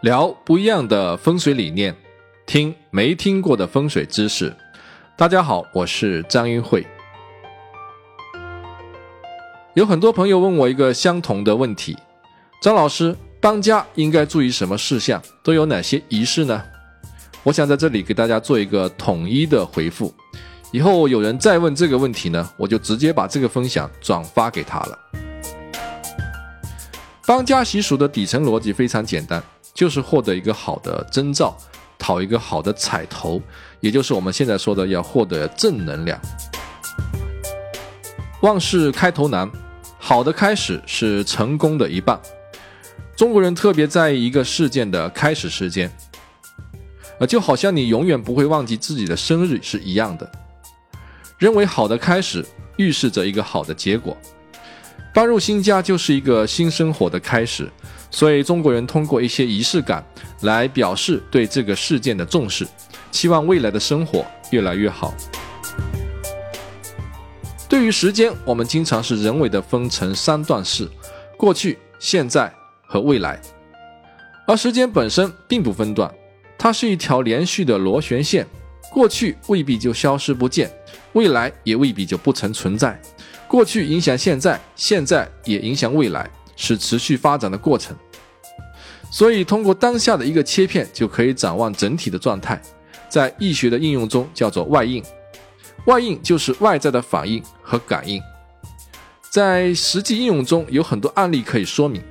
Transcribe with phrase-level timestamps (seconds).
[0.00, 1.92] 聊不一样的风水理念，
[2.46, 4.54] 听没听过的风水知识。
[5.16, 6.86] 大家好，我是张云慧。
[9.74, 11.98] 有很多朋友问我一个相同的问题：
[12.62, 15.20] 张老师，搬家应该注意什么事项？
[15.42, 16.62] 都有哪些仪式呢？
[17.42, 20.14] 我想在这里给大家做一个统一的回复。
[20.70, 24.98] 以后有人再问这个问题呢，我就直接把这个分享转发给他了。
[27.26, 29.42] 搬家习俗的底层逻辑非常简单。
[29.74, 31.56] 就是获得一个好的征兆，
[31.98, 33.40] 讨一个好的彩头，
[33.80, 36.20] 也就是我们现在说的要获得正能量。
[38.40, 39.50] 万事开头难，
[39.98, 42.20] 好的开始是成功的一半。
[43.16, 45.90] 中国人特别在意一个事件的开始时间，
[47.18, 50.30] 啊，就好像你永远不会忘记自己的生日是一样的。
[51.36, 52.44] 认为好的开始
[52.76, 54.16] 预示着一个好的结果。
[55.12, 57.68] 搬入新家就是一个新生活的开始。
[58.10, 60.04] 所以中国人通过一些仪式感
[60.42, 62.66] 来表示对这个事件的重视，
[63.10, 65.14] 期望未来的生活越来越好。
[67.68, 70.88] 对于时间，我们经常是人为的分成三段式：
[71.36, 72.52] 过去、现在
[72.86, 73.38] 和未来。
[74.46, 76.10] 而时间本身并不分段，
[76.56, 78.46] 它是一条连续的螺旋线，
[78.90, 80.70] 过去未必就消失不见，
[81.12, 82.98] 未来也未必就不曾存在。
[83.46, 86.28] 过去影响现在，现在也影响未来。
[86.58, 87.96] 是持续发展的过程，
[89.12, 92.60] 所以通过当下的一个切片就可以展望整体的状态。
[93.08, 95.02] 在易学的应用中叫做外应，
[95.86, 98.20] 外应就是外在的反应和感应。
[99.30, 102.02] 在实际应用中有很多案例可以说明，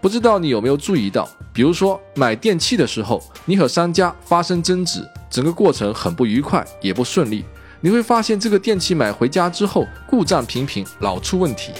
[0.00, 1.28] 不知道你有没有注意到？
[1.52, 7.44] 比如说买电器的时候，你和商家发生争执，整个过程很不愉快，也不顺利。
[7.80, 11.72] 你会发现这个电器买回家之后故障频频，老出问题。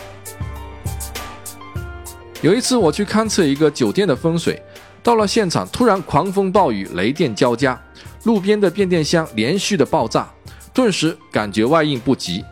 [2.43, 4.63] 有一次我去勘测一个酒店的风水，
[5.03, 7.79] 到了现场突然狂风暴雨，雷电交加，
[8.25, 10.27] 路边的变电箱连续的爆炸，
[10.73, 12.43] 顿时感觉外应不及。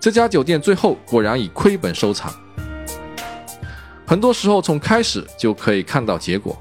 [0.00, 2.34] 这家酒店最后果然以亏本收场。
[4.04, 6.58] 很多时候从开始就可以看到结果，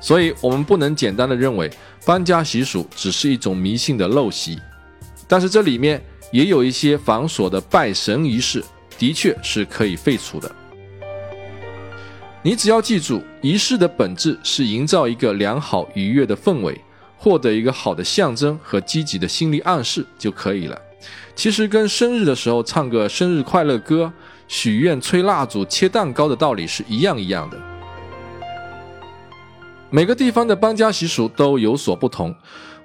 [0.00, 1.70] 所以我们不能简单的认为
[2.06, 4.58] 搬家习俗只是一种迷信的陋习，
[5.28, 6.02] 但是这里面
[6.32, 8.64] 也有一些繁琐的拜神仪式。
[8.98, 10.50] 的确是可以废除的。
[12.42, 16.80] 你只要记住，仪式的本质是营造一个良好愉悦的氛围，
[17.16, 20.80] 获得一个好的象征和积极的心理暗示就可以了。
[21.34, 24.12] 其实跟生日的时候唱个生日快乐歌、
[24.46, 27.60] 许愿、吹蜡烛、切蛋糕的道理是一样一样的。
[29.90, 32.34] 每个地方的搬家习俗都有所不同，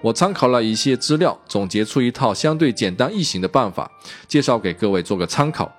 [0.02, 3.90] 我参考了一些资料，总结出一套相对简单易行的办法，
[4.28, 5.72] 介绍给各位做个参考。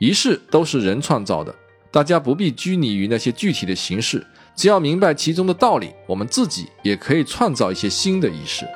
[0.00, 1.54] 仪式都是人创造的，
[1.90, 8.66] 大家不必拘泥于那些具体的形式，只要明白其中的道理，我们自己也可以创造一些新的仪式。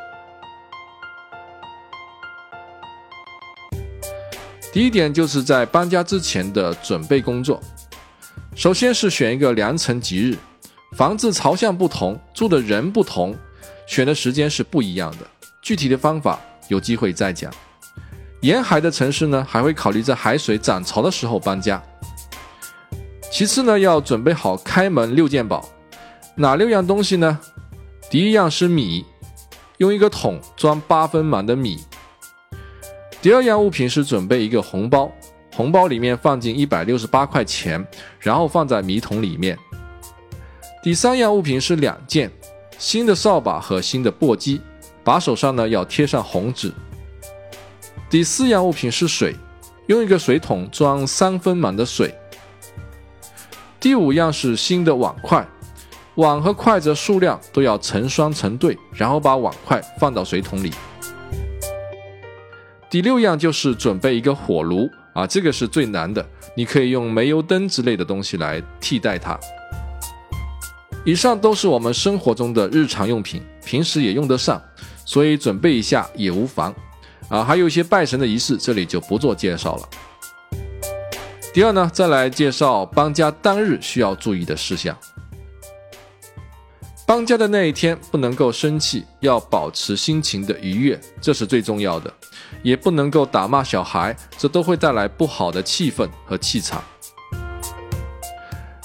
[4.71, 7.59] 第一点就是在搬家之前的准备工作，
[8.55, 10.37] 首先是选一个良辰吉日，
[10.93, 13.34] 房子朝向不同，住的人不同，
[13.87, 15.27] 选的时间是不一样的，
[15.63, 17.51] 具体的方法有机会再讲。
[18.44, 21.82] 沿海的城市呢，还会考虑在海水涨潮的时候搬家。
[23.32, 25.66] 其次呢，要准备好开门六件宝，
[26.34, 27.41] 哪六样东西呢？
[28.10, 29.03] 第一样是米，
[29.78, 31.78] 用一个桶装八分满的米。
[33.22, 35.10] 第二样物品是准备一个红包，
[35.56, 37.83] 红包里面放进一百六十八块钱，
[38.21, 39.59] 然后放在米桶里面。
[40.83, 42.31] 第三样物品是两件
[42.77, 44.60] 新的扫把和新的簸箕，
[45.03, 46.71] 把手上呢要贴上红纸。
[48.10, 49.34] 第四样物品是水，
[49.87, 52.15] 用一个水桶装三分满的水。
[53.81, 55.47] 第五样是新的碗筷，
[56.15, 60.70] 碗和筷子的数量都要成双成对，然后把碗筷放到水桶里。
[62.89, 66.24] 第六样就是准备一个火炉啊，这个是最难的，
[66.57, 69.39] 你可以用煤油灯之类的东西来替代它。
[71.04, 74.62] 以上都是我们生活中的日常用品，平时也用得上，
[75.04, 76.74] 所以准备一下也无妨。
[77.28, 79.88] 啊，还有一些拜神的仪式，这里就不做介绍了。
[81.53, 84.97] 第二呢，再来介绍搬家当日需要注意的事项。
[87.06, 92.12] 搬家的那一天不能够生气，要保持心情的愉悦，这是最重要的。
[92.62, 96.82] 也不能够打骂小孩，这都会带来不好的气氛和气场。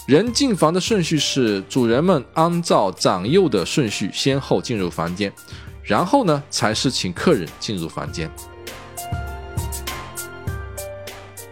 [0.06, 5.32] 人进房的顺序是，主人们按照长幼的顺序先后进入房间。
[5.90, 8.30] 然后呢，才是请客人进入房间。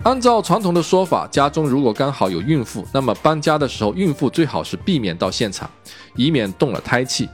[0.03, 5.67] 按照传统的说法，家中如果刚好有孕妇，那么搬家的时候，孕妇最好是避免到现场，
[6.15, 7.27] 以免动了胎气。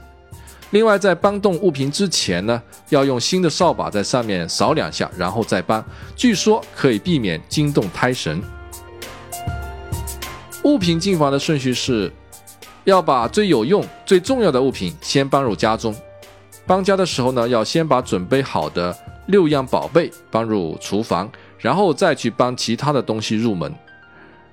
[0.70, 5.84] 另外，在搬动物品之前呢，要用新的扫把在上面扫两下，然后再搬，
[6.16, 8.42] 据说可以避免惊动胎神。
[10.62, 12.10] 物品进房的顺序是，
[12.84, 15.94] 要把最有用、最重要的物品先搬入家中。
[16.66, 18.96] 搬家的时候呢，要先把准备好的
[19.26, 23.72] 六样宝贝搬入厨房，然后再去搬其他的东西入门。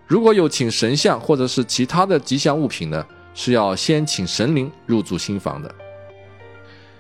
[0.08, 5.74] 如果有请神像或者是其他的吉祥物品呢，是要先请神灵入住新房的。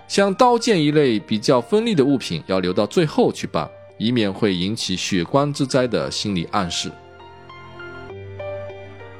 [0.08, 6.90] 像刀剑一类比较锋利的物品，要留到最后去搬，以免会引起血光之灾的心理暗示。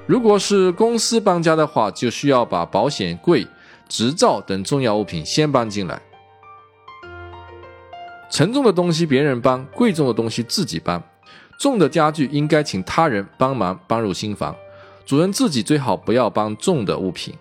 [0.06, 3.46] 如果是公司搬家的话，就需要把保险柜、
[3.92, 6.02] 执照等重要物品先搬进来。
[8.30, 11.04] 沉重的东西别人搬，贵重的东西自己搬。
[11.60, 14.56] 重的家具应该请他人帮忙搬入新房，
[15.06, 17.36] 主人自己最好不要搬重的物品。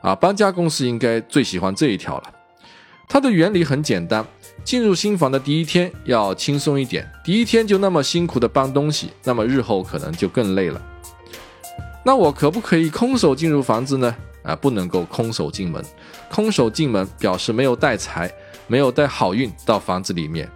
[0.00, 2.34] 啊，搬家公司应该最喜欢这一条了。
[3.08, 4.26] 它的原理很简单，
[4.64, 10.82] 进入新房的第一天要轻松一点，第一天就那么辛苦的搬东西，那么日后可能就更累了。
[12.04, 14.12] 那我可不可以空手进入房子呢？
[14.42, 15.84] 啊，不能够空手进门，
[16.30, 18.32] 空手进门表示没有带财，
[18.66, 20.50] 没有带好运到房子里面，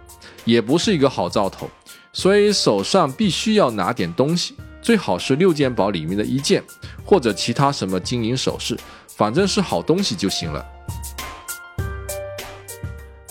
[0.45, 1.69] 也不是一个好兆头。
[2.13, 6.63] 所以手上必须要拿点东西，最好是六件宝里面的一件，
[7.05, 8.75] 或者其他什么金银首饰，
[9.07, 10.65] 反正是好东西就行了。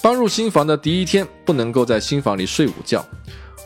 [0.00, 3.04] 搬入新房的第一天，不能够在新房里睡午觉，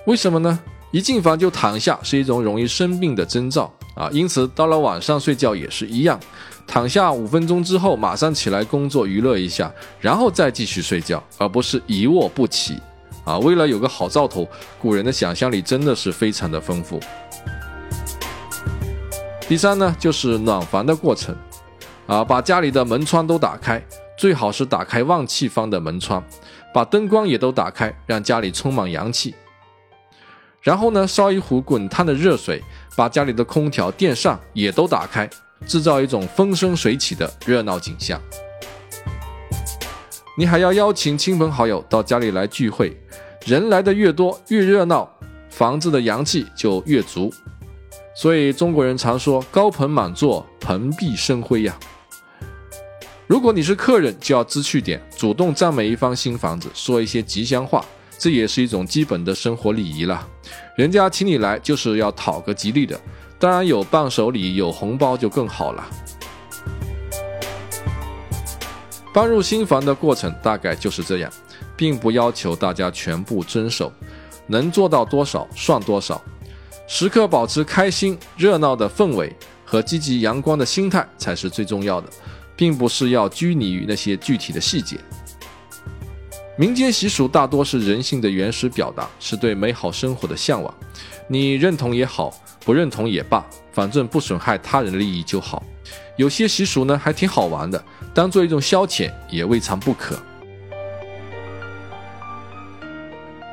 [0.06, 0.58] 为什么呢？
[0.90, 4.08] 一进房就躺下是一种容易生病的征兆啊！
[4.12, 6.18] 因此到了晚上睡觉也是一样，
[6.66, 12.78] 躺下五分钟之后马上起来工作娱乐一下，然后再继续睡觉，而不是一卧不起
[13.24, 13.38] 啊！
[13.38, 14.48] 为了有个好兆头，
[14.78, 17.00] 古人的想象力真的是非常的丰富。
[19.48, 21.34] 第三呢，就是暖房的过程
[22.06, 23.82] 啊，把家里的门窗都打开。
[24.16, 26.22] 最好是打开旺气方的门窗，
[26.74, 29.34] 把灯光也都打开，让家里充满阳气。
[30.60, 32.62] 然后呢，烧一壶滚烫的热水，
[32.94, 35.28] 把家里的空调、电扇也都打开，
[35.66, 38.20] 制造一种风生水起的热闹景象。
[40.36, 42.94] 你还要邀请亲朋好友到家里来聚会，
[43.46, 45.10] 人来的越多越热闹，
[45.48, 47.32] 房子的阳气就越足。
[48.14, 51.74] 所以中国人常说“高朋满座，蓬荜生辉”呀。
[53.26, 57.82] 如果你是客人，就要知趣点，主动赞美一方新房子，说一些吉祥话，
[58.20, 60.28] 这也是一种基本的生活礼仪了。
[60.76, 63.00] 人家请你来就是要讨个吉利的，
[63.38, 65.88] 当然有伴手礼、有红包就更好了。
[69.14, 71.32] 搬入新房的过程大概就是这样，
[71.76, 73.90] 并不要求大家全部遵守，
[74.46, 76.22] 能做到多少算多少，
[76.86, 79.34] 时刻保持开心、热闹的氛围
[79.64, 82.08] 和积极阳光的心态才是最重要的。
[82.56, 84.98] 并不是要拘泥于那些具体的细节。
[86.60, 90.74] 民间习俗大多是人性的原始表达，是对美好生活的向往。
[91.26, 92.30] 你认同也好，
[92.66, 93.42] 不认同也罢，
[93.72, 95.62] 反正不损害他人利益就好。
[96.18, 100.14] 有些习俗呢还挺好玩的，当做一种消遣也未尝不可。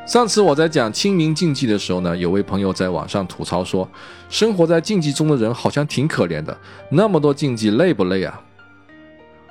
[0.06, 3.90] 上次我在讲清明禁忌的时候呢，有位朋友在网上吐槽说，
[4.30, 6.57] 生活在禁忌中的人好像挺可怜的，
[6.92, 8.42] 那么多禁忌累不累啊？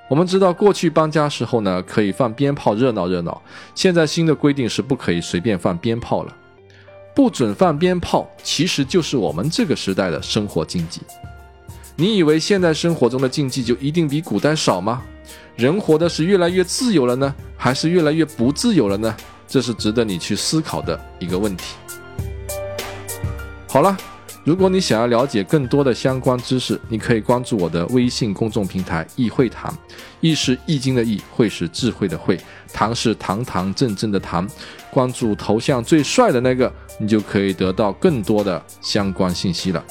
[0.09, 3.43] 我们知道过去搬家时候呢，可以放鞭炮热闹热闹。
[3.75, 6.37] 现在新的规定是不可以随便放鞭炮了，
[7.15, 11.01] 不准放鞭炮，其实就是我们这个时代的生活禁忌。
[11.97, 15.03] 你以为现在生活中的禁忌就一定比古代少吗？
[15.57, 19.17] 人活的是越来越自由了呢，还是越来越不自由了呢？
[19.49, 21.75] 这是值得你去思考的一个问题。
[23.69, 23.97] 好了。
[24.47, 29.76] 如果你想要了解更多的相关知识，你可以关注我的微信公众平台“易会堂”，
[30.23, 32.38] 易是易经的易，会是智慧的会，
[32.73, 34.49] 堂是堂堂正正的堂。
[34.88, 39.85] 关注头像最帅的那个，你就可以得到更多的相关信息了。